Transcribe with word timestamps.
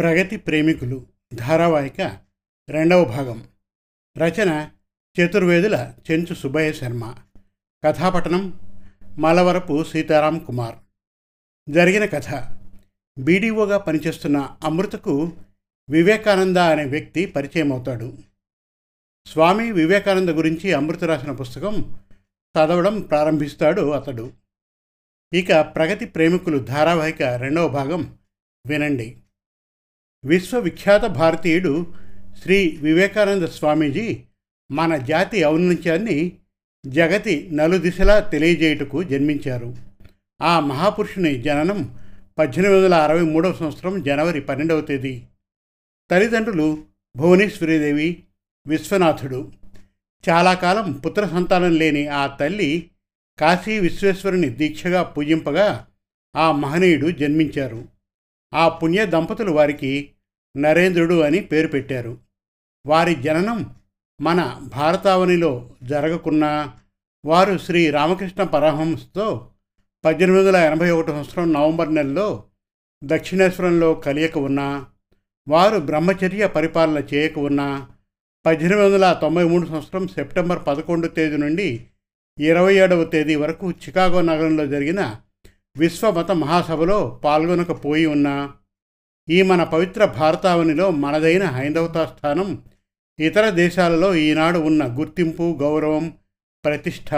ప్రగతి 0.00 0.36
ప్రేమికులు 0.36 1.06
ధారావాహిక 1.34 2.18
రెండవ 2.68 3.04
భాగం. 3.04 3.48
రచన 4.18 4.70
చతుర్వేదుల 5.20 5.94
చెంచు 6.10 6.34
సుబ్బయ్య 6.34 6.72
శర్మ. 6.72 7.14
కథాపట్టణం 7.84 8.60
మలవరపు 9.18 9.84
సీతారాం 9.84 10.38
కుమార్. 10.38 10.74
జరిగిన 11.68 12.04
కథ. 12.04 12.56
బీడీఓగా 13.18 13.78
పనిచేస్తున్న 13.78 14.56
అమృతకు 14.64 15.32
వివేకానంద 15.90 16.56
అనే 16.56 16.84
వ్యక్తి 16.84 17.26
పరిచయం 17.26 17.72
అవుతాడు 17.72 18.18
స్వామి 19.26 19.72
వివేకానంద 19.72 20.28
గురించి 20.28 20.72
అమృత 20.72 21.04
రాసిన 21.04 21.32
పుస్తకం 21.32 21.98
చదవడం 22.56 23.00
ప్రారంభిస్తాడు 23.00 23.90
అతడు. 23.90 24.32
ఇక 25.32 25.60
ప్రగతి 25.60 26.04
ప్రేమికులు 26.04 26.58
ధారావాహిక 26.58 27.22
రెండవ 27.22 27.68
భాగం 27.68 28.18
వినండి. 28.66 29.16
విశ్వవిఖ్యాత 30.24 31.04
భారతీయుడు 31.04 31.86
శ్రీ 32.42 32.78
వివేకానంద 32.82 33.42
స్వామీజీ 33.42 34.22
మన 34.72 34.96
జాతి 34.96 35.44
ఔన్నత్యాన్ని 35.44 36.32
జగతి 36.86 37.48
నలుదిశలా 37.52 38.20
తెలియజేయుటకు 38.20 39.02
జన్మించారు. 39.02 39.76
ఆ 40.42 40.60
మహాపురుషుని 40.60 41.42
జననం 41.42 41.98
పద్దెనిమిది 42.38 42.80
వందల 42.80 42.94
అరవై 42.94 43.20
మూడవ 43.20 43.52
సంవత్సరం 43.52 44.02
జనవరి 44.02 44.40
పన్నెండవ 44.40 44.80
తేదీ. 44.80 45.22
తల్లిదండ్రులు 46.10 46.78
భువనేశ్వరీదేవి 47.16 48.22
విశ్వనాథుడు. 48.66 49.52
చాలా 50.28 50.54
కాలం 50.54 50.92
పుత్ర 50.92 51.26
సంతానం 51.26 51.74
లేని 51.74 52.06
ఆ 52.06 52.26
తల్లి 52.26 52.90
కాశీ 53.38 53.78
విశ్వేశ్వరుని 53.78 54.48
దీక్షగా 54.48 55.02
పూజింపగా 55.02 55.86
ఆ 56.36 56.52
మహనీయుడు 56.52 57.10
జన్మించారు. 57.10 57.99
ఆ 58.52 58.68
పుణ్య 58.68 59.06
దంపతులు 59.06 59.50
వారికి 59.50 59.92
నరేంద్రుడు 60.56 61.14
అని 61.14 61.40
పేరు 61.40 61.68
పెట్టారు. 61.68 62.18
వారి 62.86 63.14
జననం 63.14 63.74
మన 64.20 64.40
భారతావనిలో 64.74 65.70
జరగకున్నా 65.82 66.72
వారు 67.24 67.58
శ్రీ 67.58 67.90
రామకృష్ణ 67.90 68.42
పరహంస్తో 68.42 69.26
పద్దెనిమిది 70.04 70.44
వందల 70.44 70.56
ఎనభై 70.56 70.90
ఒకటి 70.90 71.10
సంవత్సరం 71.12 71.52
నవంబర్ 71.52 71.94
నెలలో 71.94 72.44
దక్షిణేశ్వరంలో 73.02 73.94
కలియక 73.94 74.38
ఉన్నా 74.38 74.86
వారు 75.48 75.78
బ్రహ్మచర్య 75.78 76.46
పరిపాలన 76.46 76.98
చేయక 77.14 77.38
ఉన్నా 77.38 77.88
పద్దెనిమిది 78.44 78.84
వందల 78.84 79.12
తొంభై 79.12 79.44
మూడు 79.44 79.66
సంవత్సరం 79.66 80.08
సెప్టెంబర్ 80.08 80.60
పదకొండు 80.66 81.06
తేదీ 81.06 81.36
నుండి 81.36 81.68
ఇరవై 82.38 82.74
ఏడవ 82.74 83.04
తేదీ 83.04 83.34
వరకు 83.34 83.70
చికాగో 83.70 84.20
నగరంలో 84.22 84.66
జరిగిన 84.66 85.00
విశ్వమత 85.76 86.30
మహాసభలో 86.30 87.20
పాల్గొనకపోయి 87.24 88.06
ఉన్నా 88.06 88.54
ఈ 89.30 89.42
మన 89.42 89.62
పవిత్ర 89.62 90.04
భారతావనిలో 90.04 90.90
మనదైన 90.90 91.44
హైందవతా 91.44 92.06
స్థానం 92.06 92.62
ఇతర 93.18 93.50
దేశాలలో 93.50 94.14
ఈనాడు 94.14 94.58
ఉన్న 94.58 94.98
గుర్తింపు 94.98 95.58
గౌరవం 95.60 96.12
ప్రతిష్ట 96.64 97.14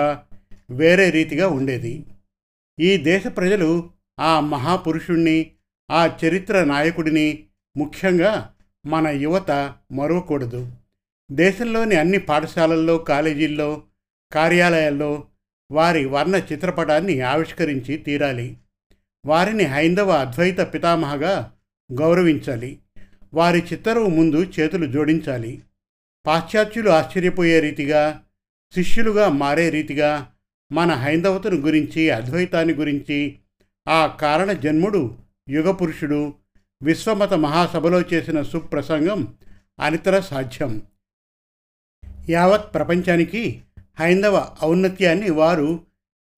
వేరే 0.70 1.11
రీతిగా 1.11 1.48
ఉండేది. 1.48 2.06
ఈ 2.81 2.97
దేశ 2.97 3.27
ప్రజలు 3.27 3.91
ఆ 4.20 4.41
మహాపురుషుణ్ణి 4.41 5.50
ఆ 5.91 6.16
చరిత్ర 6.25 6.64
నాయకుడిని 6.64 7.44
ముఖ్యంగా 7.77 8.50
మన 8.87 9.09
యువత 9.09 9.75
మరవకూడదు. 9.92 10.72
దేశంలోని 11.33 11.97
అన్ని 11.97 12.19
పాఠశాలల్లో 12.19 12.98
కాలేజీల్లో 12.98 13.83
కార్యాలయాల్లో 14.33 15.25
వారి 15.73 16.05
వర్ణ 16.05 16.37
చిత్రపటాన్ని 16.37 17.20
ఆవిష్కరించి 17.20 17.97
తీరాలి. 17.97 18.56
వారిని 19.27 19.65
హైందవ 19.65 20.11
అద్వైత 20.11 20.59
పితామహగా 20.59 21.53
గౌరవించాలి. 21.92 22.78
వారి 23.34 23.59
చిత్తరువు 23.59 24.09
ముందు 24.09 24.53
చేతులు 24.61 24.87
జోడించాలి. 24.87 25.62
పాశ్చాత్యులు 26.27 26.91
ఆశ్చర్యపోయే 26.91 27.61
రీతిగా 27.61 28.22
శిష్యులుగా 28.75 29.28
మారే 29.28 29.71
రీతిగా 29.71 30.33
మన 30.72 30.93
హైందవతను 30.93 31.56
గురించి 31.56 32.10
అద్వైతాన్ని 32.10 32.75
గురించి 32.75 33.39
ఆ 33.89 34.06
కారణ 34.06 34.53
జన్ముడు 34.53 35.19
యుగపురుషుడు 35.49 36.34
విశ్వమత 36.83 37.34
మహాసభలో 37.34 38.00
చేసిన 38.00 38.43
సుప్రసంగం 38.43 39.34
అనితర 39.81 40.21
సాధ్యం. 40.21 40.83
యావత్ 42.28 42.75
ప్రపంచానికి 42.75 43.62
హైందవ 43.98 44.56
ఔన్నత్యాన్ని 44.62 45.30
వారు 45.30 45.84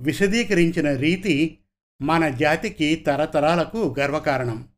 విశదీకరించిన 0.01 0.95
రీతి 0.95 1.59
మన 2.01 2.29
జాతికి 2.29 2.97
తరతరాలకు 2.97 3.97
గర్వకారణం. 4.01 4.69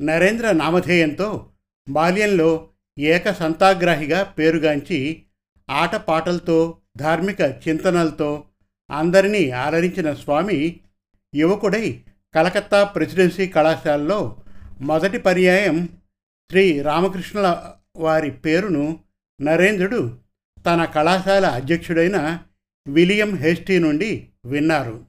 నరేంద్ర 0.00 0.52
నామధేయంతో 0.52 1.50
బాల్యంలో 1.88 2.70
ఏక 2.98 3.32
సంతాగ్రాహిగా 3.32 4.22
పేరుగాంచి 4.22 5.24
ఆటపాటలతో 5.70 6.78
ధార్మిక 6.96 7.40
చింతనలతో 7.40 8.44
అందరినీ 8.90 9.50
ఆలరించిన 9.50 10.14
స్వామి 10.14 10.80
యువకుడై 11.34 12.04
కలకత్తా 12.34 12.84
ప్రెసిడెన్సీ 12.84 13.46
కళాశాలలో 13.46 14.38
మొదటి 14.80 15.18
పర్యాయం 15.18 15.88
శ్రీ 16.50 16.82
రామకృష్ణుల 16.82 17.74
వారి 17.96 18.30
పేరును 18.30 18.98
నరేంద్రుడు 19.40 20.18
తన 20.66 20.84
కళాశాల 20.84 21.46
అధ్యక్షుడైన 21.46 22.38
విలియం 22.88 23.36
హేస్టీ 23.36 23.78
నుండి 23.78 24.28
విన్నారు. 24.44 25.04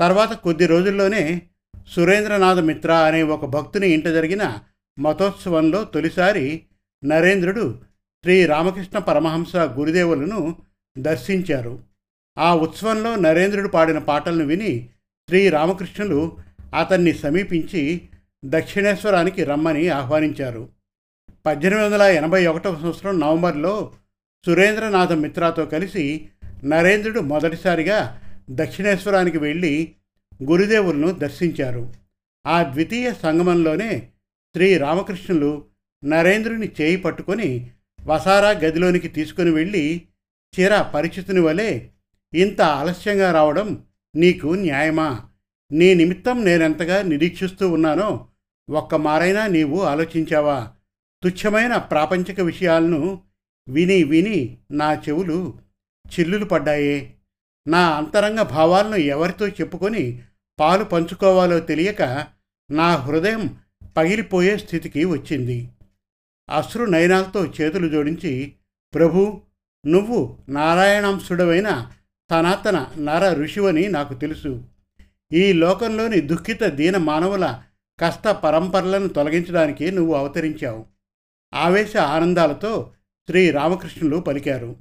తర్వాత 0.00 0.32
కొద్ది 0.32 0.66
రోజుల్లోనే 0.66 1.42
సురేంద్రనాథ 1.88 2.58
మిత్ర 2.58 2.92
అనే 2.92 3.22
ఒక 3.22 3.44
భక్తుని 3.44 3.88
ఇంట 3.88 4.04
జరిగిన 4.04 4.58
మతోత్సవంలో 4.98 5.84
తొలిసారి 5.84 6.62
నరేంద్రుడు 7.04 7.80
శ్రీ 8.22 8.46
రామకృష్ణ 8.46 8.98
పరమహంస 8.98 9.56
గురుదేవులను 9.56 10.56
దర్శించారు. 10.98 11.82
ఆ 12.38 12.54
ఉత్సవంలో 12.54 13.16
నరేంద్రుడు 13.16 13.68
పాడిన 13.68 13.98
పాటలను 13.98 14.44
విని 14.44 14.88
శ్రీ 15.28 15.48
రామకృష్ణులు 15.48 16.36
అతన్ని 16.74 17.12
సమీపించి 17.12 18.08
దక్షిణేశ్వరానికి 18.44 19.44
రమ్మని 19.44 19.88
ఆహ్వానించారు. 19.88 20.68
పద్దెనిమిది 21.46 21.86
వందల 21.86 22.02
ఎనభై 22.02 22.46
ఒకటవ 22.46 22.74
సంవత్సరం 22.74 23.20
నవంబర్లో 23.20 23.92
సురేంద్రనాథ 24.46 25.12
మిత్రాతో 25.12 25.66
కలిసి 25.66 26.28
నరేంద్రుడు 26.64 27.20
మొదటిసారిగా 27.20 28.22
దక్షిణేశ్వరానికి 28.50 29.38
వెళ్ళి 29.38 29.92
గురుదేవులను 30.42 31.10
దర్శించారు. 31.10 31.94
ఆ 32.46 32.62
ద్వితీయ 32.62 33.12
సంగమంలోనే 33.22 34.08
శ్రీ 34.54 34.78
రామకృష్ణులు 34.78 35.64
నరేంద్రుని 36.04 36.72
చేయి 36.80 36.96
పట్టుకొని 36.96 37.70
వసారా 38.04 38.50
గదిలోనికి 38.50 39.08
తీసుకుని 39.08 39.50
వెళ్ళి 39.50 40.02
చిర 40.60 40.80
పరిచితుని 40.80 41.40
వలె 41.40 41.80
ఇంత 42.34 42.62
ఆలస్యంగా 42.62 43.32
రావడం 43.32 43.82
నీకు 44.16 44.46
న్యాయమా? 44.46 45.24
నీ 45.72 45.94
నిమిత్తం 45.94 46.44
నేనెంతగా 46.44 47.02
నిరీక్షిస్తూ 47.02 47.70
ఉన్నానో 47.70 48.28
ఒక్క 48.70 48.94
మారైనా 48.94 49.46
నీవు 49.46 49.80
ఆలోచించావా? 49.80 50.72
తుచ్చమైన 51.24 51.76
ప్రాపంచిక 51.76 52.40
విషయాలను 52.40 53.20
విని 53.68 54.04
విని 54.04 54.58
నా 54.70 54.94
చెవులు 54.94 55.58
చిల్లులు 56.06 56.44
పడ్డాయే. 56.44 57.14
నా 57.68 57.88
అంతరంగ 57.90 58.42
భావాలను 58.42 58.96
ఎవరితో 58.96 59.48
చెప్పుకొని 59.48 60.22
పాలు 60.60 60.84
పంచుకోవాలో 60.84 61.60
తెలియక 61.60 62.26
నా 62.70 62.96
హృదయం 62.96 63.58
పగిలిపోయే 63.96 64.56
స్థితికి 64.56 65.04
వచ్చింది. 65.04 65.70
అశ్రు 66.50 66.84
నయనాలతో 66.84 67.46
చేతులు 67.46 67.88
జోడించి 67.88 68.52
ప్రభు 68.94 69.40
నువ్వు 69.86 70.38
నారాయణాంశుడవైన 70.48 71.90
సనాతన 72.30 72.86
నర 72.98 73.32
ఋషివని 73.32 73.88
నాకు 73.88 74.14
తెలుసు. 74.14 74.64
ఈ 75.32 75.52
లోకంలోని 75.52 76.20
దుఃఖిత 76.20 76.64
దీన 76.64 76.96
మానవుల 76.96 77.62
కష్ట 78.00 78.28
పరంపరలను 78.28 79.08
తొలగించడానికి 79.08 79.90
నువ్వు 79.90 80.14
అవతరించావు. 80.14 80.86
ఆవేశ 81.54 81.96
ఆనందాలతో 81.96 82.92
శ్రీ 83.30 83.50
రామకృష్ణులు 83.50 84.16
పలికారు. 84.16 84.76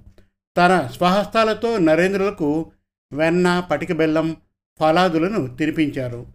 తన 0.58 0.88
స్వహస్తాలతో 0.88 1.78
నరేంద్రులకు 1.78 2.72
వెన్న 3.14 3.68
పటిక 3.72 3.92
బెల్లం 3.92 4.38
ఫలాదులను 4.80 5.56
తినిపించారు. 5.56 6.28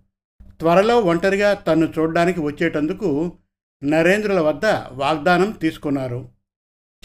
త్వరలో 0.59 1.01
ఒంటరిగా 1.01 1.55
తన్ను 1.55 1.93
చూడడానికి 1.99 2.41
వచ్చేటందుకు 2.41 3.33
నరేంద్రుల 3.85 4.41
వద్ద 4.41 4.67
వాగ్దానం 4.89 5.51
తీసుకున్నారు. 5.51 6.29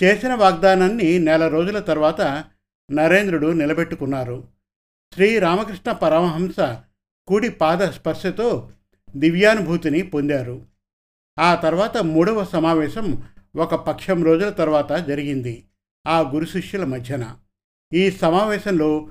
చేసిన 0.04 0.34
వాగ్దానాన్ని 0.34 1.20
నెల 1.20 1.48
రోజుల 1.48 1.80
తర్వాత 1.80 2.44
నరేంద్రుడు 2.92 3.48
నిలబెట్టుకున్నారు. 3.48 4.48
శ్రీ 5.14 5.40
రామకృష్ణ 5.40 5.92
పరమహంస 5.92 6.78
కుడి 7.28 7.50
పాద 7.50 7.78
స్పర్శతో 7.78 8.70
దివ్యానుభూతిని 9.16 10.02
పొందారు. 10.02 10.66
ఆ 11.40 11.56
తర్వాత 11.56 11.98
మూడవ 11.98 12.46
సమావేశం 12.46 13.24
ఒక 13.56 13.76
పక్షం 13.76 14.24
రోజుల 14.24 14.50
తర్వాత 14.50 14.92
జరిగింది 14.94 15.66
ఆ 16.08 16.20
గురు 16.20 16.46
శిష్యుల 16.46 16.84
మధ్యన. 16.84 17.36
ఈ 17.94 18.12
సమావేశంలో 18.12 19.10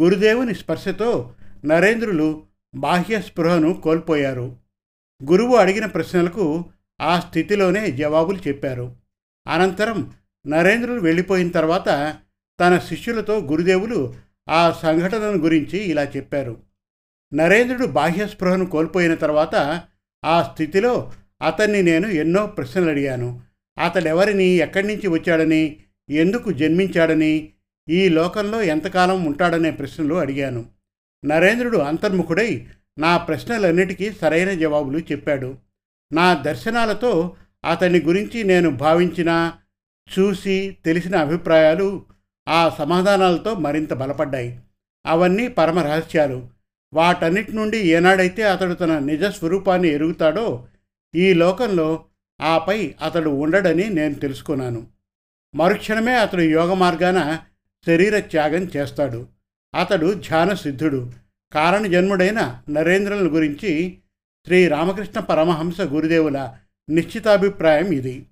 గురుదేవుని 0.00 0.54
స్పర్శతో 0.54 1.34
నరేంద్రులు 1.64 2.42
బాహ్య 2.74 3.20
స్పృహను 3.20 3.74
కోల్పోయారు. 3.74 4.56
గురువు 5.30 5.56
అడిగిన 5.56 5.86
ప్రశ్నలకు 5.86 6.64
ఆ 7.00 7.20
స్థితిలోనే 7.20 7.90
జవాబులు 7.90 8.38
చెప్పారు. 8.48 8.96
అనంతరం 9.46 10.12
నరేంద్రులు 10.46 11.00
వెళ్ళిపోయిన 11.00 11.48
తర్వాత 11.48 12.16
తన 12.60 12.78
శిష్యులతో 12.78 13.38
గురుదేవులు 13.38 14.14
ఆ 14.48 14.70
సంఘటనను 14.70 15.38
గురించి 15.38 15.78
ఇలా 15.78 16.02
చెప్పారు. 16.02 16.60
నరేంద్రుడు 17.34 17.86
బాహ్య 17.86 18.26
స్పృహను 18.26 18.66
కోల్పోయిన 18.66 19.14
తర్వాత 19.14 19.82
ఆ 20.24 20.42
స్థితిలో 20.42 21.12
అతన్ని 21.42 21.82
నేను 21.82 22.08
ఎన్నో 22.08 22.46
ప్రశ్నలు 22.46 22.90
అడిగాను. 22.90 23.45
అతడెవరిని 23.78 24.44
ఎక్కడి 24.44 24.86
నుంచి 24.86 25.08
వచ్చాడని 25.08 25.76
ఎందుకు 26.10 26.52
జన్మించాడని 26.52 27.52
ఈ 27.88 28.08
లోకంలో 28.08 28.62
ఎంతకాలం 28.62 29.24
ఉంటాడనే 29.24 29.70
ప్రశ్నలు 29.70 30.14
అడిగాను. 30.14 30.64
నరేంద్రుడు 31.24 31.78
అంతర్ముఖుడై 31.78 32.66
నా 32.98 33.16
ప్రశ్నలన్నిటికీ 33.16 34.12
సరైన 34.12 34.52
జవాబులు 34.52 34.98
చెప్పాడు. 34.98 35.58
నా 36.12 36.34
దర్శనాలతో 36.34 37.36
అతని 37.70 38.00
గురించి 38.00 38.44
నేను 38.44 38.70
భావించిన 38.70 39.52
చూసి 40.18 40.76
తెలిసిన 40.84 41.16
అభిప్రాయాలు 41.16 42.04
ఆ 42.48 42.74
సమాధానాలతో 42.78 43.54
మరింత 43.54 43.92
బలపడ్డాయి. 43.92 44.60
అవన్నీ 45.06 45.48
పరమ 45.48 45.78
రహస్యాలు. 45.78 46.48
వాటన్నిటి 46.94 47.52
నుండి 47.52 47.78
ఏనాడైతే 47.78 48.42
అతడు 48.42 48.74
తన 48.74 48.98
నిజ 48.98 49.24
స్వరూపాన్ని 49.24 49.88
ఎరుగుతాడో 49.88 50.66
ఈ 51.14 51.32
లోకంలో 51.32 52.04
ఆపై 52.40 52.94
అతడు 53.02 53.30
ఉండడని 53.30 53.90
నేను 53.90 54.14
తెలుసుకున్నాను. 54.14 54.86
మరుక్షణమే 55.54 56.14
అతడు 56.14 56.40
యోగ 56.40 56.74
మార్గాన 56.74 57.38
శరీర 57.86 58.18
త్యాగం 58.18 58.68
చేస్తాడు. 58.76 59.28
అతడు 59.74 60.14
ధ్యాన 60.14 60.54
సిద్ధుడు. 60.54 61.12
కారణజన్ముడైన 61.52 62.62
నరేంద్రుల 62.70 63.34
గురించి 63.34 63.98
శ్రీ 64.44 64.68
రామకృష్ణ 64.68 65.20
పరమహంస 65.20 65.80
గురుదేవుల 65.80 66.54
నిశ్చితాభిప్రాయం 66.90 67.86
ఇది. 67.86 68.26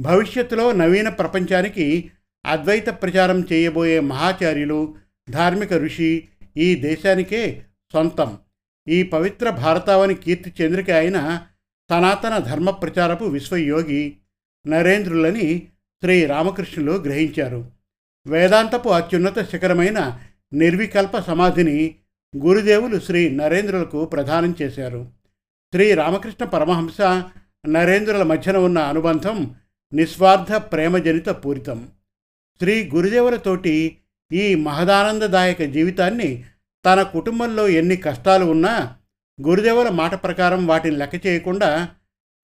భవిష్యత్తులో 0.00 0.72
నవీన 0.72 1.08
ప్రపంచానికి 1.08 2.10
అద్వైత 2.46 2.86
ప్రచారం 2.86 3.44
చేయబోయే 3.52 4.00
మహాచార్యులు 4.00 4.94
ధార్మిక 5.30 5.72
ఋషి 5.72 6.28
ఈ 6.56 6.74
దేశానికే 6.74 7.62
సొంతం. 7.92 8.38
ఈ 8.88 9.02
పవిత్ర 9.02 9.50
భారతావని 9.50 10.14
కీర్తి 10.14 10.52
చంద్రిక 10.62 10.90
అయిన 10.90 11.46
సనాతన 11.90 12.38
ధర్మ 12.38 12.70
ప్రచారపు 12.70 13.24
విశ్వయోగి 13.24 14.16
నరేంద్రులని 14.66 15.58
శ్రీ 16.02 16.26
రామకృష్ణులు 16.26 16.92
గ్రహించారు. 16.92 17.70
వేదాంతపు 18.26 18.88
అత్యున్నత 18.88 19.38
శిఖరమైన 19.50 20.18
నిర్వికల్ప 20.52 21.18
సమాధిని 21.18 21.94
గురుదేవులు 22.36 23.00
శ్రీ 23.00 23.30
నరేంద్రులకు 23.30 24.04
ప్రదానం 24.04 24.54
చేశారు. 24.62 25.12
శ్రీ 25.72 25.94
రామకృష్ణ 25.94 26.44
పరమహంస 26.44 27.00
నరేంద్రుల 27.68 28.22
మధ్యన 28.22 28.56
ఉన్న 28.56 28.78
అనుబంధం 28.78 29.54
నిస్వార్థ 29.92 30.52
ప్రేమజనిత 30.52 31.28
పూరితం. 31.28 31.88
శ్రీ 32.60 32.90
గురుదేవులతోటి 32.94 33.96
ఈ 34.32 34.54
మహదానందదాయక 34.54 35.62
జీవితాన్ని 35.62 36.44
తన 36.84 37.02
కుటుంబంలో 37.02 37.68
ఎన్ని 37.68 37.96
కష్టాలు 37.96 38.44
ఉన్నా 38.44 38.96
గురుదేవుల 39.40 39.88
మాట 39.88 40.14
ప్రకారం 40.14 40.66
వాటిని 40.66 40.96
లెక్క 40.96 41.26
చేయకుండా 41.26 41.88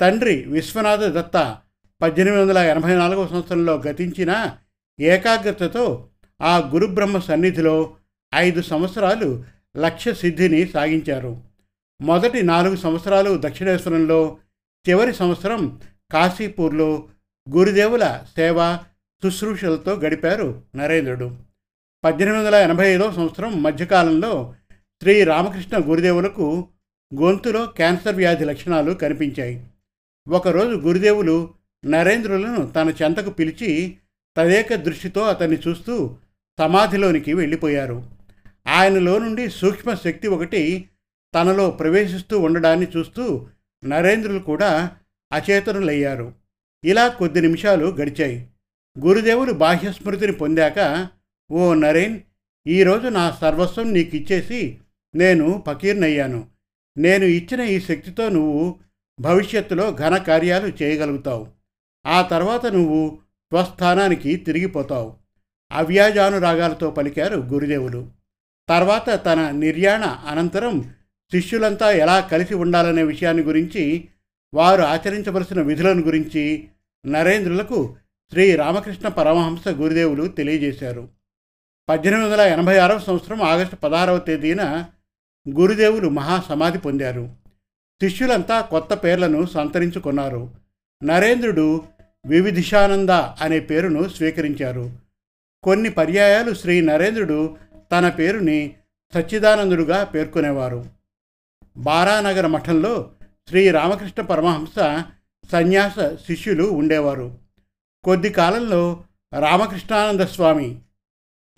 తండ్రి 0.00 0.44
విశ్వనాథ 0.44 1.00
దత్త 1.00 1.58
పద్దెనిమిది 2.02 2.42
వందల 2.42 2.58
ఎనభై 2.58 2.94
నాలుగవ 2.94 3.26
సంవత్సరంలో 3.26 3.74
గతించిన 3.76 4.56
ఏకాగ్రతతో 5.00 6.08
ఆ 6.40 6.58
గురుబ్రహ్మ 6.58 7.18
సన్నిధిలో 7.18 7.94
ఐదు 8.34 8.62
సంవత్సరాలు 8.62 9.44
లక్ష్య 9.76 10.14
సిద్ధిని 10.14 10.66
సాగించారు. 10.66 11.42
మొదటి 12.00 12.42
నాలుగు 12.42 12.76
సంవత్సరాలు 12.76 13.36
దక్షిణేశ్వరంలో 13.36 14.38
చివరి 14.88 15.14
సంవత్సరం 15.14 15.80
కాశీపూర్లో 16.12 17.08
గురుదేవుల 17.50 18.24
సేవ 18.36 18.78
శుశ్రూషలతో 19.22 19.94
గడిపారు 19.94 20.62
నరేంద్రుడు. 20.76 21.36
పద్దెనిమిది 22.04 22.42
వందల 22.42 22.54
ఎనభై 22.54 22.86
ఐదో 22.86 23.12
సంవత్సరం 23.12 23.62
మధ్యకాలంలో 23.62 24.54
శ్రీ 25.02 25.24
రామకృష్ణ 25.24 25.78
గురుదేవులకు 25.78 26.68
గొంతులో 27.14 27.66
క్యాన్సర్ 27.66 28.14
వ్యాధి 28.14 28.44
లక్షణాలు 28.44 28.92
కనిపించాయి. 28.92 29.66
ఒకరోజు 30.28 30.74
గురుదేవులు 30.76 31.50
నరేంద్రులను 31.84 32.66
తన 32.66 32.92
చెంతకు 33.02 33.30
పిలిచి 33.30 33.96
తదేక 34.36 34.74
దృష్టితో 34.74 35.20
అతన్ని 35.20 35.58
చూస్తూ 35.68 36.16
సమాధిలోనికి 36.58 37.34
వెళ్ళిపోయారు. 37.34 38.10
ఆయనలో 38.68 39.18
నుండి 39.18 39.50
సూక్ష్మ 39.50 39.94
శక్తి 39.94 40.28
ఒకటి 40.28 40.88
తనలో 41.34 41.70
ప్రవేశిస్తూ 41.70 42.40
ఉండడాన్ని 42.40 42.86
చూస్తూ 42.96 43.46
నరేంద్రులు 43.84 44.38
కూడా 44.38 44.90
అచేతనులయ్యారు. 45.32 46.32
ఇలా 46.84 47.08
కొద్ది 47.08 47.40
నిమిషాలు 47.40 47.86
గడిచాయి. 47.86 48.46
గురుదేవులు 48.98 49.52
బాహ్యస్మృతిని 49.52 50.32
పొందాక 50.32 51.08
ఓ 51.50 51.74
నరేన్ 51.74 52.20
ఈరోజు 52.66 53.08
నా 53.08 53.30
సర్వస్వం 53.40 53.92
నీకు 53.92 54.16
ఇచ్చేసి 54.16 54.78
నేను 55.14 55.64
ఫకీర్నయ్యాను. 55.66 56.55
నేను 56.98 57.24
ఇచ్చిన 57.24 57.60
ఈ 57.60 57.80
శక్తితో 57.80 58.28
నువ్వు 58.28 58.78
భవిష్యత్తులో 59.20 59.90
ఘన 59.90 60.16
కార్యాలు 60.16 60.72
చేయగలుగుతావు. 60.82 61.48
ఆ 62.06 62.22
తర్వాత 62.22 62.66
నువ్వు 62.66 63.18
స్వస్థానానికి 63.52 64.36
తిరిగిపోతావు. 64.36 65.16
అవ్యాజానురాగాలతో 65.72 66.90
పలికారు 66.90 67.36
గురుదేవులు. 67.38 68.10
తర్వాత 68.68 69.24
తన 69.26 69.50
నిర్యాణ 69.50 70.04
అనంతరం 70.04 70.94
శిష్యులంతా 71.32 71.90
ఎలా 71.90 72.20
కలిసి 72.20 72.54
ఉండాలనే 72.54 73.02
విషయాన్ని 73.02 73.42
గురించి 73.42 74.08
వారు 74.54 74.82
ఆచరించవలసిన 74.82 75.62
విధులను 75.62 76.00
గురించి 76.00 76.68
నరేంద్రులకు 77.06 77.96
శ్రీ 78.30 78.56
రామకృష్ణ 78.56 79.08
పరమహంస 79.08 79.68
గురుదేవులు 79.68 80.26
తెలియజేశారు. 80.26 81.08
పద్దెనిమిది 81.88 82.28
వందల 82.28 82.40
ఎనభై 82.40 82.78
ఆరవ 82.78 82.98
సంవత్సరం 82.98 83.42
ఆగస్టు 83.42 83.76
పదహారవ 83.76 84.18
తేదీన 84.18 84.84
గురుదేవులు 85.48 86.08
మహాసమాధి 86.08 86.78
పొందారు. 86.78 87.30
శిష్యులంతా 88.02 88.60
కొత్త 88.60 88.94
పేర్లను 88.94 89.46
సంతరించుకున్నారు. 89.46 90.50
నరేంద్రుడు 91.04 91.82
వివిధిషానంద 92.26 93.10
అనే 93.10 93.60
పేరును 93.60 94.08
స్వీకరించారు. 94.08 94.90
కొన్ని 95.62 95.90
పర్యాయాలు 95.90 96.54
శ్రీ 96.54 96.80
నరేంద్రుడు 96.80 97.56
తన 97.92 98.08
పేరుని 98.08 98.74
సచ్చిదానందుడుగా 99.14 100.04
పేర్కొనేవారు. 100.04 100.86
బారానగర 101.76 102.46
మఠంలో 102.46 103.10
శ్రీ 103.48 103.70
రామకృష్ణ 103.70 104.22
పరమహంస 104.22 105.02
సన్యాస 105.52 105.94
శిష్యులు 105.98 106.64
ఉండేవారు. 106.64 107.38
కొద్ది 108.04 108.28
కాలంలో 108.28 109.04
రామకృష్ణానంద 109.38 110.20
స్వామి 110.20 110.78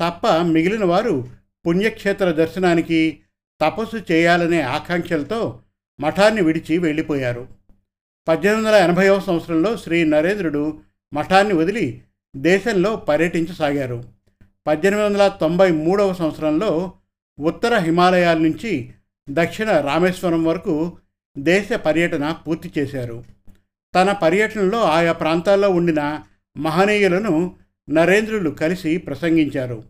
తప్ప 0.00 0.26
మిగిలిన 0.26 0.84
వారు 0.84 1.28
పుణ్యక్షేత్ర 1.66 2.30
దర్శనానికి 2.30 3.20
తపస్సు 3.60 4.12
చేయాలనే 4.12 4.60
ఆకాంక్షలతో 4.60 5.60
మఠాన్ని 6.00 6.42
విడిచి 6.42 6.78
వెళ్ళిపోయారు. 6.78 7.48
పద్దెనిమిది 8.28 8.66
వందల 8.66 8.78
ఎనభైవ 8.78 9.18
సంవత్సరంలో 9.18 9.76
శ్రీ 9.76 10.04
నరేంద్రుడు 10.04 10.78
మఠాన్ని 11.14 11.54
వదిలి 11.54 12.02
దేశంలో 12.36 12.96
పర్యటించసాగారు. 12.96 14.04
పద్దెనిమిది 14.66 15.06
వందల 15.08 15.28
తొంభై 15.28 15.70
మూడవ 15.70 16.12
సంవత్సరంలో 16.12 16.92
ఉత్తర 17.40 17.78
హిమాలయాల 17.78 18.38
నుంచి 18.38 18.92
దక్షిణ 19.30 19.70
రామేశ్వరం 19.70 20.44
వరకు 20.44 20.98
దేశ 21.38 21.72
పర్యటన 21.72 22.32
పూర్తి 22.46 22.72
చేశారు. 22.78 23.24
తన 23.94 24.12
పర్యటనలో 24.12 24.82
ఆయా 24.82 25.12
ప్రాంతాల్లో 25.12 25.70
ఉండిన 25.70 26.20
మహనీయులను 26.56 27.56
నరేంద్రులు 27.90 28.50
కలిసి 28.50 28.96
ప్రసంగించారు. 28.96 29.84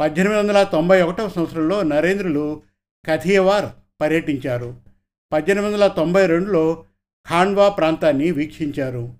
పద్దెనిమిది 0.00 0.40
వందల 0.40 0.62
తొంభై 0.62 1.02
ఒకటవ 1.02 1.28
సంవత్సరంలో 1.28 1.82
నరేంద్రులు 1.82 2.62
కథియవార్ 3.08 3.64
పర్యటించారు. 4.00 4.80
పద్దెనిమిది 5.32 5.74
వందల 5.74 5.86
తొంభై 5.86 6.26
రెండులో 6.26 6.84
ఖాండ్వా 7.30 7.68
ప్రాంతాన్ని 7.68 8.30
వీక్షించారు. 8.30 9.14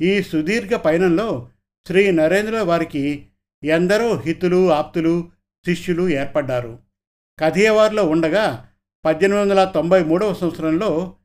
ఈ 0.00 0.22
సుదీర్ఘ 0.22 0.72
పయనంలో 0.72 1.48
శ్రీ 1.86 2.10
నరేంద్ర 2.10 2.60
వారికి 2.60 3.26
ఎందరో 3.64 4.16
హితులు 4.16 4.72
ఆప్తులు 4.72 5.30
శిష్యులు 5.66 6.08
ఏర్పడ్డారు. 6.08 6.78
కథియవార్లో 7.38 8.06
ఉండగా 8.06 8.68
పద్దెనిమిది 9.04 9.42
వందల 9.42 9.64
తొంభై 9.64 10.04
మూడవ 10.04 10.34
సంవత్సరంలో 10.34 11.16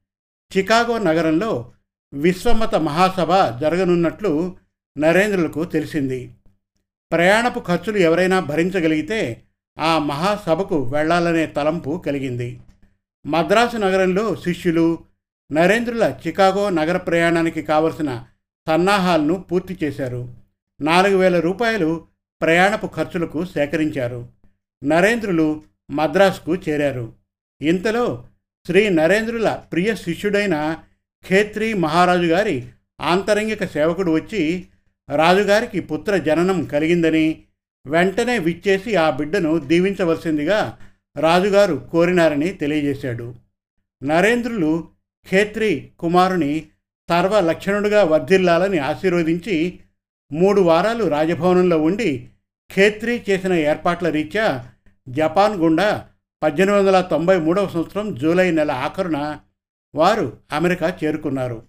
చికాగో 0.58 0.98
నగరంలో 0.98 1.72
విశ్వమత 2.14 2.76
మహాసభ 2.76 3.60
జరగనున్నట్లు 3.60 4.58
నరేంద్రులకు 4.98 5.64
తెలిసింది. 5.64 6.32
ప్రయాణపు 7.12 7.60
ఖర్చులు 7.60 7.98
ఎవరైనా 7.98 8.40
భరించగలిగితే 8.40 9.44
ఆ 9.78 10.00
మహాసభకు 10.00 10.84
వెళ్ళాలనే 10.84 11.46
తలంపు 11.46 12.04
కలిగింది. 12.06 12.60
మద్రాసు 13.26 13.78
నగరంలో 13.78 14.36
శిష్యులు 14.36 15.00
నరేంద్రుల 15.52 16.16
చికాగో 16.28 16.70
నగర 16.70 16.98
ప్రయాణానికి 16.98 17.62
కావలసిన 17.62 18.26
సన్నాహాలను 18.68 19.34
పూర్తి 19.34 19.78
చేశారు. 19.84 20.34
నాలుగు 20.82 21.18
వేల 21.18 21.40
రూపాయలు 21.40 22.06
ప్రయాణపు 22.42 22.88
ఖర్చులకు 22.88 23.46
సేకరించారు. 23.46 24.30
నరేంద్రులు 24.84 25.64
మద్రాసుకు 25.92 26.56
చేరారు. 26.56 27.14
ఇంతలో 27.62 28.28
శ్రీ 28.68 28.90
నరేంద్రుల 28.90 29.50
ప్రియ 29.50 29.96
శిష్యుడైన 29.96 30.78
ఖేత్రి 31.28 31.74
మహారాజు 31.74 32.26
గారి 32.26 32.68
ఆంతరంగిక 33.02 33.66
సేవకుడు 33.66 34.12
వచ్చి 34.12 34.66
రాజుగారికి 35.16 35.80
పుత్ర 35.80 36.18
జననం 36.18 36.66
కలిగిందని 36.66 37.43
వెంటనే 37.88 38.40
విచ్చేసి 38.40 38.96
ఆ 38.96 39.10
బిడ్డను 39.10 39.58
దీవించవలసిందిగా 39.60 40.80
రాజుగారు 41.18 41.88
కోరినారని 41.92 42.50
తెలియజేశాడు. 42.50 43.36
నరేంద్రులు 44.04 44.88
ఖేత్రి 45.30 45.92
కుమారుని 46.00 46.66
సర్వలక్షణుడుగా 47.10 48.04
వర్ధిల్లాలని 48.04 48.78
ఆశీర్వదించి 48.78 49.80
మూడు 50.32 50.62
వారాలు 50.62 51.08
రాజభవనంలో 51.08 51.82
ఉండి 51.82 52.30
ఖేత్రి 52.72 53.24
చేసిన 53.30 53.54
ఏర్పాట్ల 53.54 54.10
రీత్యా 54.10 54.66
జపాన్ 55.10 55.56
గుండా 55.56 56.08
పద్దెనిమిది 56.44 56.84
వందల 56.84 57.02
తొంభై 57.02 57.40
మూడవ 57.40 57.68
సంవత్సరం 57.68 58.16
జూలై 58.16 58.52
నెల 58.52 58.72
ఆఖరున 58.72 59.40
వారు 59.96 60.38
అమెరికా 60.52 60.98
చేరుకున్నారు. 61.04 61.64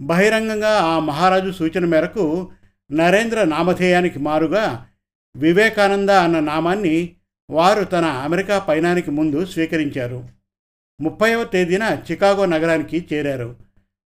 బహిరంగంగా 0.00 0.68
ఆ 0.68 0.98
మహారాజు 0.98 1.50
సూచన 1.50 1.84
మేరకు 1.84 2.50
నరేంద్ర 2.92 3.44
నామధేయానికి 3.44 4.18
మారుగా 4.18 4.87
వివేకానంద 5.38 6.10
అన్న 6.10 6.40
నామాన్ని 6.40 7.16
వారు 7.50 7.84
తన 7.84 8.04
అమెరికా 8.04 8.58
పయనానికి 8.58 9.10
ముందు 9.10 9.44
స్వీకరించారు. 9.44 10.28
ముప్పైవ 11.00 11.44
తేదీన 11.44 12.02
చికాగో 12.10 12.46
నగరానికి 12.46 13.08
చేరారు. 13.12 13.56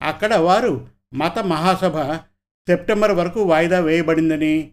అక్కడ 0.02 0.36
వారు 0.36 0.88
మత 1.14 1.40
మహాసభ 1.40 2.14
సెప్టెంబర్ 2.68 3.12
వరకు 3.12 3.42
వాయిదా 3.42 3.80
వేయబడిందని 3.80 4.72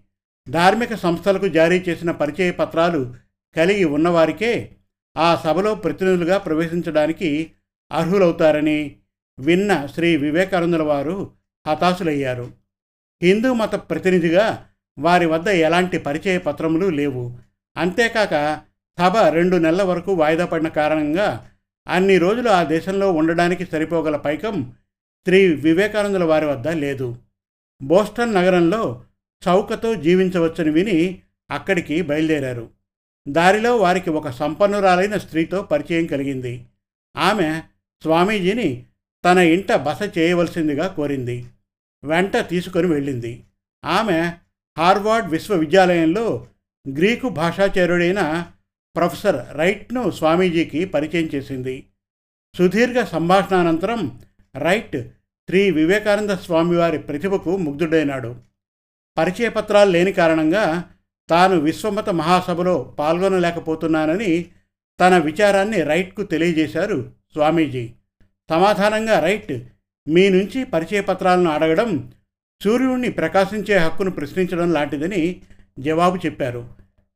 ధార్మిక 0.50 0.94
సంస్థలకు 0.94 1.49
జారీ 1.49 1.84
చేసిన 1.88 2.11
పరిచయ 2.11 2.50
పత్రాలు 2.50 3.14
కలిగి 3.56 3.84
ఉన్నవారికే 3.84 4.70
ఆ 5.16 5.42
సభలో 5.44 5.75
ప్రతినిధులుగా 5.75 6.38
ప్రవేశించడానికి 6.38 7.52
అర్హులవుతారని 7.92 8.96
విన్న 9.38 9.87
శ్రీ 9.87 10.16
వివేకానందుల 10.16 10.82
వారు 10.82 11.30
హతాశులయ్యారు. 11.68 12.50
హిందూ 13.23 13.52
మత 13.52 13.75
ప్రతినిధిగా 13.75 14.66
వారి 14.98 15.26
వద్ద 15.26 15.48
ఎలాంటి 15.48 15.98
పరిచయ 15.98 16.38
పత్రములు 16.38 16.86
లేవు. 16.86 17.36
అంతేకాక 17.76 18.60
సభ 19.00 19.16
రెండు 19.16 19.56
నెలల 19.56 19.82
వరకు 19.82 20.12
వాయిదా 20.12 20.44
పడిన 20.44 20.68
కారణంగా 20.68 21.50
అన్ని 21.88 22.18
రోజులు 22.18 22.50
ఆ 22.50 22.62
దేశంలో 22.62 23.12
ఉండడానికి 23.12 23.64
సరిపోగల 23.64 24.16
పైకం 24.16 24.72
శ్రీ 25.26 25.54
వివేకానందుల 25.54 26.24
వారి 26.24 26.46
వద్ద 26.46 26.68
లేదు. 26.68 27.16
బోస్టన్ 27.82 28.34
నగరంలో 28.34 29.02
చౌకతో 29.48 29.94
జీవించవచ్చని 29.94 30.70
విని 30.70 31.22
అక్కడికి 31.50 32.02
బయలుదేరారు. 32.02 32.68
దారిలో 33.28 33.76
వారికి 33.76 34.10
ఒక 34.10 34.30
సంపన్నురాలైన 34.30 35.16
స్త్రీతో 35.16 35.62
పరిచయం 35.62 36.06
కలిగింది. 36.06 36.64
ఆమె 37.16 37.62
స్వామీజీని 38.02 38.84
తన 39.24 39.38
ఇంట 39.38 39.72
బస 39.72 40.18
చేయవలసిందిగా 40.18 40.86
కోరింది. 40.86 41.46
వెంట 42.04 42.36
తీసుకొని 42.36 42.86
వెళ్ళింది. 42.86 43.44
ఆమె 43.84 44.32
హార్వార్డ్ 44.78 45.31
విశ్వవిద్యాలయంలో 45.31 46.47
గ్రీకు 46.97 47.28
భాషాచార్యుడైన 47.28 48.47
ప్రొఫెసర్ 48.97 49.59
రైట్ను 49.59 50.11
స్వామీజీకి 50.11 50.85
పరిచయం 50.85 51.28
చేసింది. 51.35 51.87
సుదీర్ఘ 52.57 53.04
సంభాషణానంతరం 53.04 54.21
రైట్ 54.59 54.97
శ్రీ 55.49 55.71
వివేకానంద 55.71 56.31
స్వామివారి 56.31 56.99
ప్రతిభకు 56.99 57.57
ముగ్ధుడైనాడు. 57.57 58.37
పరిచయ 59.19 59.49
పత్రాలు 59.49 59.90
లేని 59.90 60.12
కారణంగా 60.12 60.85
తాను 61.28 61.57
విశ్వమత 61.59 62.09
మహాసభలో 62.11 62.95
పాల్గొనలేకపోతున్నానని 62.99 64.45
తన 65.00 65.19
విచారాన్ని 65.19 65.83
రైట్కు 65.83 66.23
తెలియజేశారు 66.23 67.11
స్వామీజీ. 67.33 67.93
సమాధానంగా 68.50 69.21
రైట్ 69.21 69.52
మీ 70.09 70.28
నుంచి 70.28 70.64
పరిచయ 70.64 71.00
పత్రాలను 71.00 71.50
అడగడం 71.50 72.12
సూర్యుడిని 72.62 73.11
ప్రకాశించే 73.11 73.76
హక్కును 73.76 74.11
ప్రశ్నించడం 74.11 74.73
లాంటిదని 74.73 75.42
జవాబు 75.78 76.16
చెప్పారు. 76.26 76.68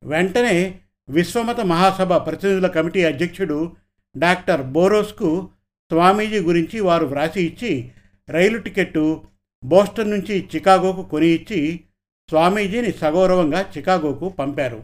వెంటనే 0.03 0.79
విశ్వమత 1.09 1.59
మహాసభ 1.59 2.13
ప్రతినిధుల 2.13 2.67
కమిటీ 2.67 3.03
అధ్యక్షుడు 3.03 3.71
డాక్టర్ 4.17 4.61
బోరోస్కు 4.61 5.49
స్వామీజీ 5.91 6.39
గురించి 6.39 6.79
వారు 6.79 7.05
వ్రాసి 7.05 7.43
ఇచ్చి 7.43 7.91
రైలు 8.29 8.57
టికెట్టు 8.57 9.21
బోస్టన్ 9.65 10.11
నుంచి 10.11 10.47
చికాగోకు 10.55 11.03
కొని 11.03 11.27
ఇచ్చి 11.27 11.79
స్వామీజీని 12.29 12.91
సగౌరవంగా 12.91 13.65
చికాగోకు 13.77 14.29
పంపారు. 14.29 14.83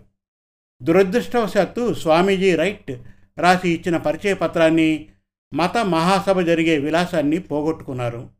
దురదృష్టవశాత్తు 0.83 1.93
స్వామీజీ 1.93 2.55
రైట్ 2.55 2.91
రాసి 3.38 3.69
ఇచ్చిన 3.69 3.97
పరిచయ 3.97 4.33
పత్రాన్ని 4.33 5.09
మత 5.53 5.77
మహాసభ 5.77 6.39
జరిగే 6.39 6.77
విలాసాన్ని 6.77 7.39
పోగొట్టుకున్నారు. 7.39 8.35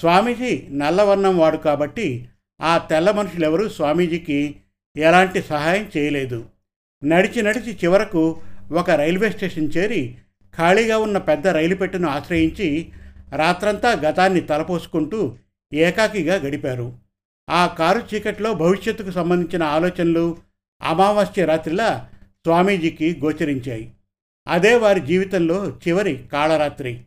స్వామీజీ 0.00 0.68
నల్లవర్ణం 0.70 1.38
వాడు 1.38 1.56
కాబట్టి 1.56 2.28
ఆ 2.60 2.78
తెల్ల 2.78 3.10
మనుషులెవరూ 3.10 3.68
స్వామీజీకి 3.68 4.56
ఎలాంటి 4.96 5.42
సహాయం 5.42 5.90
చేయలేదు. 5.96 6.48
నడిచి 7.04 7.42
నడిచి 7.42 7.78
చివరకు 7.84 8.40
ఒక 8.72 8.90
రైల్వే 8.90 9.30
స్టేషన్ 9.30 9.70
చేరి 9.76 10.16
ఖాళీగా 10.56 10.98
ఉన్న 10.98 11.18
పెద్ద 11.18 11.48
రైలు 11.48 11.74
పెట్టెను 11.74 12.08
ఆశ్రయించి 12.08 12.92
రాత్రంతా 13.36 13.92
గతాన్ని 13.92 14.40
తలపోసుకుంటూ 14.40 15.36
ఏకాకిగా 15.72 16.34
గడిపారు. 16.34 16.98
ఆ 17.50 17.66
కారు 17.66 18.02
చీకట్లో 18.14 18.54
భవిష్యత్తుకు 18.54 19.10
సంబంధించిన 19.10 19.62
ఆలోచనలు 19.62 20.36
అమావాస్య 20.82 21.44
రాత్రిలా 21.44 22.10
స్వామీజీకి 22.24 23.20
గోచరించాయి. 23.24 23.92
అదే 24.48 24.76
వారి 24.76 25.00
జీవితంలో 25.00 25.78
చివరి 25.88 26.24
కాళరాత్రి. 26.32 27.02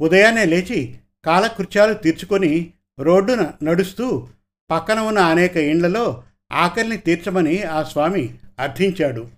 ఉదయాన్నే 0.00 0.44
లేచి 0.44 0.94
కాలకృత్యాలు 1.24 1.94
తీర్చుకొని 1.94 2.72
రోడ్డున 3.00 3.52
నడుస్తూ 3.62 4.28
పక్కన 4.70 5.00
ఉన్న 5.00 5.18
అనేక 5.18 5.56
ఇండ్లలో 5.56 6.22
ఆకలిని 6.52 6.96
తీర్చమని 6.96 7.62
ఆ 7.62 7.82
స్వామి 7.82 8.34
అర్థించాడు. 8.58 9.28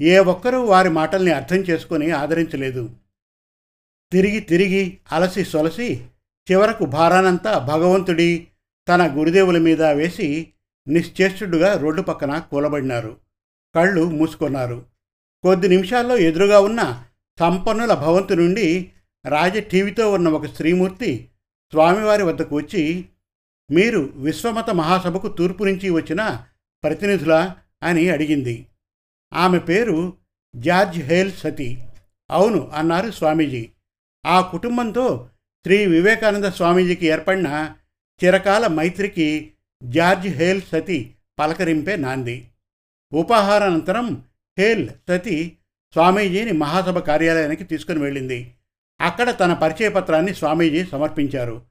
ఏ 0.00 0.18
ఒక్కరూ 0.18 0.64
వారి 0.64 0.88
మాటల్ని 0.88 1.32
అర్థం 1.32 1.56
చేసుకొని 1.56 2.10
ఆదరించలేదు. 2.10 2.90
తిరిగి 4.12 4.40
తిరిగి 4.40 4.98
అలసి 5.12 5.44
సొలసి 5.44 6.04
చివరకు 6.52 6.84
భారానంతా 6.84 7.58
భగవంతుడి 7.58 8.46
తన 8.88 9.18
గురుదేవుల 9.18 9.58
మీద 9.58 9.82
వేసి 9.82 10.48
నిశ్చేష్టుడుగా 10.88 11.76
రోడ్డు 11.76 12.02
పక్కన 12.02 12.38
కూలబడినారు. 12.38 13.16
కళ్ళు 13.74 14.04
మూసుకున్నారు. 14.04 14.84
కొద్ది 15.42 15.68
నిమిషాల్లో 15.68 16.16
ఎదురుగా 16.16 16.60
ఉన్న 16.60 17.04
సంపన్నుల 17.40 17.94
భవంతు 17.94 18.34
నుండి 18.34 18.92
రాజ 19.26 19.58
టీవీతో 19.58 20.12
ఉన్న 20.12 20.28
ఒక 20.28 20.46
స్త్రీమూర్తి 20.46 21.28
స్వామివారి 21.70 22.22
వద్దకు 22.22 22.56
వచ్చి 22.56 23.04
మీరు 23.70 24.00
విశ్వమత 24.00 24.70
మహాసభకు 24.70 25.28
తూర్పు 25.28 25.64
నుంచి 25.64 25.90
వచ్చిన 25.90 26.44
ప్రతినిధులా? 26.82 27.56
అని 27.82 28.08
అడిగింది. 28.08 28.66
ఆమె 29.32 29.58
పేరు 29.58 30.12
జార్జ్ 30.56 31.02
హేల్ 31.02 31.32
సతీ. 31.32 31.78
అవును 32.30 32.70
అన్నారు 32.74 33.10
స్వామీజీ. 33.10 33.70
ఆ 34.26 34.40
కుటుంబంతో 34.40 35.30
శ్రీ 35.64 35.86
వివేకానంద 35.86 36.44
స్వామీజీకి 36.44 37.06
ఏర్పడిన 37.06 37.74
చిరకాల 38.24 38.66
మైత్రికి 38.66 39.52
జార్జ్ 39.84 40.28
హేల్ 40.28 40.62
సతీ 40.62 41.10
పలకరింపే 41.38 41.96
నాంది. 41.96 42.48
ఉపాహారానంతరం 43.12 44.24
హేల్ 44.58 44.88
సతీ 45.08 45.52
స్వామీజీని 45.92 46.52
మహాసభ 46.52 46.98
కార్యాలయానికి 46.98 47.64
తీసుకుని 47.64 47.98
వెళ్ళింది. 47.98 48.54
అక్కడ 49.00 49.30
తన 49.30 49.52
పరిచయ 49.52 49.88
పత్రాన్ని 49.88 50.34
స్వామీజీ 50.34 50.84
సమర్పించారు. 50.84 51.62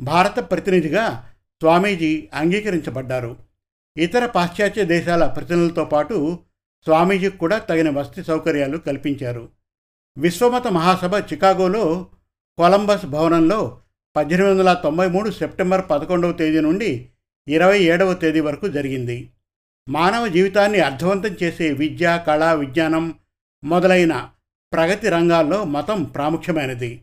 భారత 0.00 0.50
ప్రతినిధిగా 0.50 1.30
స్వామీజీ 1.60 2.28
అంగీకరించబడ్డారు. 2.34 3.36
ఇతర 3.96 4.26
పాశ్చాత్య 4.26 4.84
దేశాల 4.84 5.26
ప్రతినిధులతో 5.26 5.84
పాటు 5.84 6.38
స్వామీజీకి 6.84 7.38
కూడా 7.38 7.58
తగిన 7.58 7.90
వసతి 7.90 8.24
సౌకర్యాలు 8.24 8.78
కల్పించారు. 8.78 9.48
విశ్వమత 10.18 10.66
మహాసభ 10.66 11.14
చికాగోలో 11.32 12.06
కొలంబస్ 12.58 13.06
భవనంలో 13.06 13.80
పద్దెనిమిది 14.16 14.54
వందల 14.54 14.72
తొంభై 14.72 15.08
మూడు 15.08 15.30
సెప్టెంబర్ 15.30 15.84
పదకొండవ 15.90 16.32
తేదీ 16.32 16.60
నుండి 16.60 17.08
ఇరవై 17.48 17.78
ఏడవ 17.78 18.14
తేదీ 18.14 18.40
వరకు 18.40 18.68
జరిగింది. 18.68 19.30
మానవ 19.88 20.26
జీవితాన్ని 20.26 20.80
అర్థవంతం 20.80 21.36
చేసే 21.42 21.72
విద్య 21.72 22.24
కళ 22.26 22.52
విజ్ఞానం 22.52 23.14
మొదలైన 23.64 24.30
ప్రగతి 24.74 25.08
రంగాల్లో 25.08 25.64
మతం 25.64 26.04
ప్రాముఖ్యమైనది. 26.04 27.02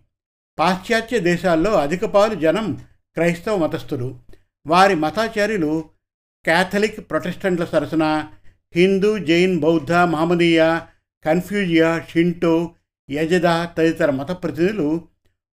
పాశ్చాత్య 0.60 1.20
దేశాల్లో 1.20 1.72
అధిక 1.72 2.06
పాలు 2.06 2.36
జనం 2.36 2.74
క్రైస్తవ 3.13 3.56
మతస్థులు. 3.56 4.20
వారి 4.68 4.96
మతాచార్యులు 4.96 5.86
క్యాథలిక్ 6.44 7.10
ప్రొటెస్టెంట్ల 7.10 7.66
సరసన 7.66 8.25
హిందూ 8.75 9.18
జైన్ 9.18 9.60
బౌద్ధ 9.60 9.94
మహమ్మదీయ 9.94 10.80
కన్ఫ్యూజియా 11.25 12.01
షింటో 12.10 12.72
యజద 13.12 13.68
తదితర 13.78 14.12
మత 14.12 14.32
ప్రతినిధులు 14.32 15.08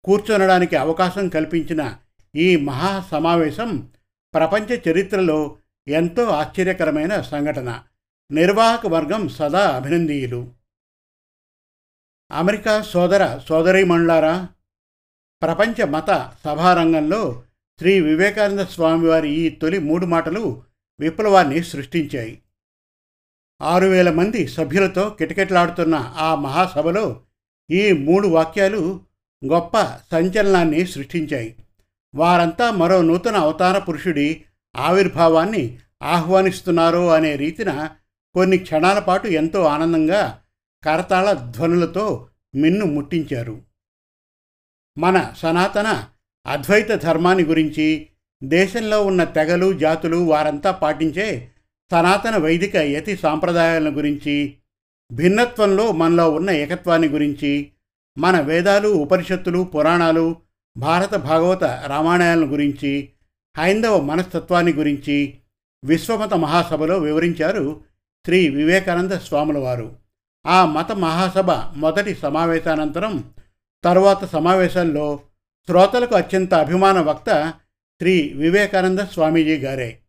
కూర్చొనడానికి 0.04 0.76
అవకాశం 0.76 1.30
కల్పించిన 1.30 1.96
ఈ 2.36 2.56
మహా 2.56 3.04
సమావేశం 3.12 3.88
ప్రపంచ 4.34 4.80
చరిత్రలో 4.90 5.58
ఎంతో 5.88 6.24
ఆశ్చర్యకరమైన 6.26 7.22
సంఘటన. 7.22 7.82
నిర్వాహక 8.32 8.88
వర్గం 8.88 9.30
సదా 9.30 9.68
అభినందీయులు 9.68 10.63
అమెరికా 12.34 12.82
సోదర 12.82 13.40
సోదరీమణులారా 13.50 14.48
ప్రపంచ 15.42 15.84
మత 15.84 16.32
సభారంగంలో 16.46 17.44
శ్రీ 17.80 18.00
వివేకానంద 18.00 18.60
స్వామివారి 18.60 19.30
ఈ 19.30 19.50
తొలి 19.50 19.80
మూడు 19.80 20.06
మాటలు 20.06 20.64
విప్లవాన్ని 21.00 21.64
సృష్టించాయి. 21.64 22.42
ఆరు 23.62 23.86
వేల 23.86 24.12
మంది 24.12 24.48
సభ్యులతో 24.48 25.10
కిటకిటలాడుతున్న 25.10 26.14
ఆ 26.18 26.36
మహాసభలో 26.36 27.22
ఈ 27.72 27.92
మూడు 27.92 28.28
వాక్యాలు 28.28 29.02
గొప్ప 29.46 29.98
సంచలనాన్ని 30.12 30.86
సృష్టించాయి. 30.86 31.56
వారంతా 32.16 32.72
మరో 32.72 33.02
నూతన 33.02 33.36
అవతార 33.36 33.80
పురుషుడి 33.80 34.44
ఆవిర్భావాన్ని 34.78 35.78
ఆహ్వానిస్తున్నారో 36.04 37.10
అనే 37.10 37.36
రీతిన 37.36 37.90
కొన్ని 38.34 38.58
క్షణాల 38.58 39.00
పాటు 39.00 39.28
ఎంతో 39.28 39.64
ఆనందంగా 39.64 40.40
కరతాళ 40.86 41.34
ధ్వనులతో 41.34 42.28
మిన్ను 42.56 42.86
ముట్టించారు. 42.86 43.62
మన 44.98 45.34
సనాతన 45.38 46.06
అద్వైత 46.46 46.90
ధర్మాన్ని 46.90 47.44
గురించి 47.44 48.08
దేశంలో 48.44 49.06
ఉన్న 49.06 49.24
తెగలు 49.24 49.74
జాతులు 49.74 50.18
వారంతా 50.18 50.72
పాటించే 50.72 51.52
సనాతన 51.92 52.38
వైదిక 52.38 52.76
యతి 52.76 53.18
సాంప్రదాయాలను 53.18 53.92
గురించి 53.92 54.58
భిన్నత్వంలో 55.12 55.92
మనలో 55.92 56.32
ఉన్న 56.32 56.52
ఏకత్వాన్ని 56.52 57.08
గురించి 57.08 57.72
మన 58.18 58.40
వేదాలు 58.40 58.90
ఉపనిషత్తులు 58.90 59.64
పురాణాలు 59.64 60.36
భారత 60.78 61.16
భాగవత 61.16 61.64
రామాయణాలను 61.64 62.46
గురించి 62.46 63.10
హైందవ 63.58 64.02
మనస్తత్వాన్ని 64.02 64.74
గురించి 64.74 65.38
విశ్వమత 65.86 66.34
మహాసభలో 66.34 66.98
వివరించారు 66.98 67.82
శ్రీ 68.26 68.50
వివేకానంద 68.50 69.12
స్వాముల 69.12 69.58
వారు. 69.58 70.03
ఆ 70.46 70.66
మత 70.66 70.92
మహాసభ 70.92 71.52
మొదటి 71.52 72.16
సమావేశానంతరం 72.16 73.34
తరువాత 73.84 74.26
సమావేశాల్లో 74.26 75.20
శ్రోతలకు 75.68 76.16
అత్యంత 76.16 76.54
అభిమాన 76.54 77.00
వక్త 77.00 77.54
శ్రీ 78.02 78.34
వివేకానంద 78.36 79.00
స్వామీజీ 79.00 79.58
గారే. 79.58 80.00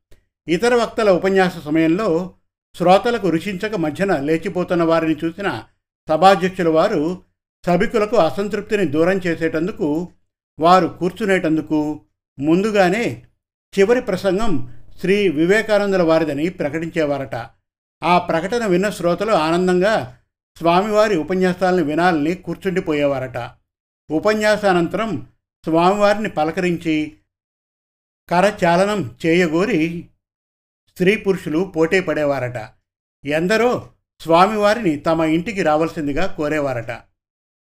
ఇతర 0.48 0.74
వక్తల 0.74 1.10
ఉపన్యాస 1.10 1.52
సమయంలో 1.64 2.32
శ్రోతలకు 2.74 3.30
రుచించక 3.30 3.74
మధ్యన 3.74 4.16
లేచిపోతున్న 4.16 4.82
వారిని 4.82 5.16
చూసిన 5.24 5.62
సభాధ్యక్షుల 6.08 6.68
వారు 6.68 7.22
సభికులకు 7.66 8.16
అసంతృప్తిని 8.16 8.84
దూరం 8.84 9.20
చేసేటందుకు 9.26 10.08
వారు 10.60 10.86
కూర్చునేటందుకు 10.86 12.00
ముందుగానే 12.38 13.22
చివరి 13.78 14.00
ప్రసంగం 14.00 14.72
శ్రీ 15.00 15.28
వివేకానందుల 15.28 16.02
వారిదని 16.02 16.48
ప్రకటించేవారట. 16.48 17.46
ఆ 18.04 18.18
ప్రకటన 18.18 18.66
విన్న 18.66 18.90
శ్రోతలు 18.90 19.32
ఆనందంగా 19.32 20.16
స్వామివారి 20.58 21.16
ఉపన్యాసాలను 21.16 21.82
వినాలని 21.84 22.34
కూర్చుండిపోయేవారట. 22.34 23.50
ఉపన్యాసానంతరం 24.10 25.26
స్వామివారిని 25.64 26.28
పలకరించి 26.28 27.16
కరచాలనం 28.28 29.16
చేయగోరి 29.26 30.08
స్త్రీ 30.88 31.16
పురుషులు 31.16 31.72
పోటీ 31.76 32.00
పడేవారట. 32.00 32.68
ఎందరో 33.24 33.90
స్వామివారిని 34.20 34.96
తమ 34.96 35.20
ఇంటికి 35.20 35.62
రావాల్సిందిగా 35.62 36.26
కోరేవారట. 36.26 36.90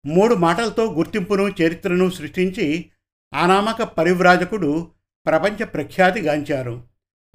మూడు 0.07 0.35
మాటలతో 0.35 0.93
గుర్తింపును 0.93 1.49
చరిత్రను 1.63 2.11
సృష్టించి 2.11 2.91
అనామక 3.35 3.83
పరివ్రాజకుడు 3.83 4.91
ప్రపంచ 5.27 5.65
ప్రఖ్యాతిగాంచారు 5.65 6.85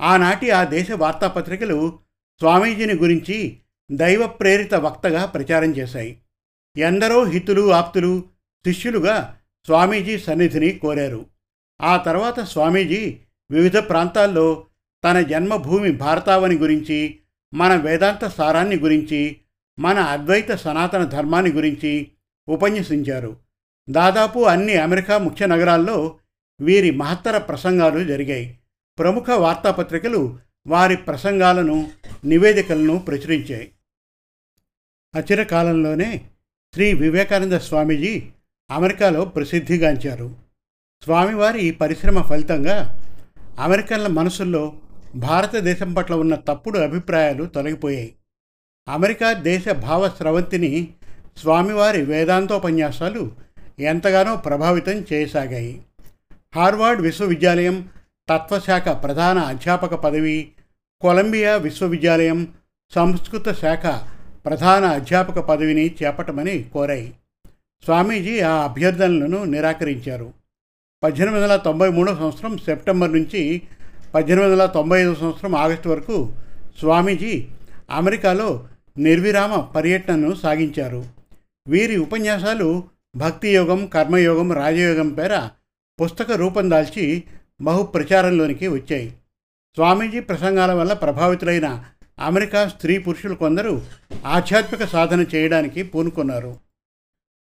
ఆనాటి 0.01 0.51
ఆ 0.51 0.63
దేశ 0.63 0.91
వార్తాపత్రికలు 0.91 1.99
స్వామీజీని 2.39 2.93
గురించి 2.93 3.61
దైవ 3.91 4.27
ప్రేరిత 4.27 4.75
వక్తగా 4.75 5.25
ప్రచారం 5.25 5.75
చేశాయి. 5.75 6.21
ఎందరో 6.77 7.23
హితులు 7.23 7.71
ఆప్తులు 7.71 8.23
శిష్యులుగా 8.65 9.37
స్వామీజీ 9.65 10.19
సన్నిధిని 10.19 10.71
కోరారు. 10.71 11.25
ఆ 11.81 11.97
తర్వాత 11.97 12.39
స్వామీజీ 12.39 13.17
వివిధ 13.51 13.77
ప్రాంతాల్లో 13.77 14.65
తన 15.03 15.21
జన్మభూమి 15.21 15.91
భారతావని 15.91 16.57
గురించి 16.57 17.19
మన 17.53 17.75
వేదాంత 17.75 18.27
సారాన్ని 18.27 18.75
గురించి 18.75 19.37
మన 19.79 19.99
అద్వైత 19.99 20.51
సనాతన 20.51 21.03
ధర్మాన్ని 21.03 21.51
గురించి 21.51 22.11
ఉపన్యసించారు. 22.49 23.37
దాదాపు 23.89 24.39
అన్ని 24.39 24.77
అమెరికా 24.77 25.17
ముఖ్య 25.17 25.45
నగరాల్లో 25.45 26.17
వీరి 26.61 26.91
మహత్తర 26.91 27.37
ప్రసంగాలు 27.37 28.03
జరిగాయి. 28.03 28.59
ప్రముఖ 28.99 29.29
వార్తాపత్రికలు 29.29 30.39
వారి 30.67 30.97
ప్రసంగాలను 30.97 31.91
నివేదికలను 32.25 32.99
ప్రచురించాయి. 32.99 33.71
అచిరకాలంలోనే 35.15 36.25
శ్రీ 36.73 36.93
వివేకానంద 36.93 37.53
స్వామీజీ 37.53 38.23
అమెరికాలో 38.71 39.25
ప్రసిద్ధిగాంచారు. 39.25 40.35
స్వామివారి 41.03 41.59
ఈ 41.59 41.71
పరిశ్రమ 41.71 42.21
ఫలితంగా 42.21 43.01
అమెరికన్ల 43.59 44.07
మనసుల్లో 44.07 44.73
భారతదేశం 45.15 45.93
పట్ల 45.93 46.13
ఉన్న 46.13 46.35
తప్పుడు 46.35 46.79
అభిప్రాయాలు 46.79 47.45
తొలగిపోయాయి. 47.45 48.15
అమెరికా 48.87 49.33
దేశ 49.33 49.69
భావ 49.69 50.09
స్రవంతిని 50.09 50.93
స్వామివారి 51.37 52.01
వేదాంతోపన్యాసాలు 52.01 53.31
ఎంతగానో 53.79 54.35
ప్రభావితం 54.35 55.05
చేయసాగాయి. 55.13 55.81
హార్వార్డ్ 56.55 57.01
విశ్వవిద్యాలయం 57.01 57.89
తత్వశాఖ 58.29 59.03
ప్రధాన 59.03 59.39
అధ్యాపక 59.39 59.93
పదవి 59.95 60.51
కొలంబియా 61.01 61.55
విశ్వవిద్యాలయం 61.55 62.47
సంస్కృత 62.95 63.53
శాఖ 63.53 64.14
ప్రధాన 64.45 64.85
అధ్యాపక 64.85 65.39
పదవిని 65.39 65.95
చేపట్టమని 66.03 66.63
కోరాయి. 66.73 67.13
స్వామీజీ 67.83 68.39
ఆ 68.39 68.63
అభ్యర్థనలను 68.63 69.43
నిరాకరించారు. 69.43 70.33
పద్దెనిమిది 71.03 71.43
వందల 71.43 71.55
తొంభై 71.55 71.89
మూడో 71.89 72.15
సంవత్సరం 72.15 72.57
సెప్టెంబర్ 72.57 73.13
నుంచి 73.13 73.61
పద్దెనిమిది 74.15 74.53
వందల 74.53 74.65
తొంభై 74.65 75.01
ఐదో 75.01 75.15
సంవత్సరం 75.15 75.55
ఆగస్టు 75.55 75.89
వరకు 75.89 76.33
స్వామీజీ 76.79 77.47
అమెరికాలో 77.89 78.67
నిర్విరామ 78.97 79.59
పర్యటనను 79.59 80.35
సాగించారు. 80.35 81.05
వీరి 81.67 81.97
ఉపన్యాసాలు 81.97 82.83
భక్తియోగం 83.15 83.87
కర్మయోగం 83.87 84.51
రాజయోగం 84.51 85.09
పేర 85.09 85.49
పుస్తక 86.01 86.31
రూపం 86.31 86.71
దాల్చి 86.71 87.23
బహు 87.61 87.83
ప్రచారంలోనికి 87.83 88.67
వచ్చాయి. 88.67 89.09
స్వామీజీ 89.75 90.19
ప్రసంగాల 90.19 90.71
వల్ల 90.71 90.93
ప్రభావితులైన 90.93 91.83
అమెరికా 92.19 92.67
స్త్రీ 92.67 92.97
పురుషులు 92.97 93.35
కొందరు 93.35 93.85
ఆధ్యాత్మిక 94.25 94.85
సాధన 94.85 95.21
చేయడానికి 95.21 95.83
పూనుకున్నారు. 95.83 96.59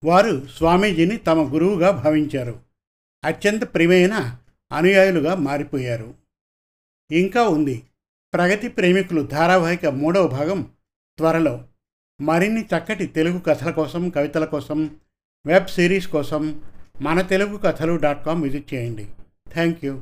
వారు 0.04 0.48
స్వామీజీని 0.48 1.18
తమ 1.18 1.54
గురువుగా 1.54 1.92
భావించారు. 1.92 2.60
అత్యంత 3.26 3.74
ప్రియమైన 3.74 4.38
అనుయాయులుగా 4.72 5.36
మారిపోయారు. 5.36 6.14
ఇంకా 7.12 7.44
ఉంది. 7.44 7.84
ప్రగతి 8.34 8.68
ప్రేమికులు 8.68 9.22
ధారావాహిక 9.22 9.86
మూడవ 9.86 10.28
భాగం 10.28 10.72
త్వరలో. 11.18 11.64
మరిన్ని 12.22 12.62
చక్కటి 12.62 13.06
తెలుగు 13.06 13.40
కథల 13.40 13.72
కోసం 13.72 14.10
కవితల 14.10 14.46
కోసం 14.46 14.96
వెబ్ 15.46 15.68
సిరీస్ 15.68 16.08
కోసం 16.08 16.62
మన 17.02 17.22
తెలుగు 17.22 17.58
కథలు 17.58 17.96
డాట్ 17.96 18.26
కామ్ 18.26 18.44
విజిట్ 18.44 18.74
చేయండి. 18.74 19.08
Thank 19.50 19.86
you. 19.86 20.02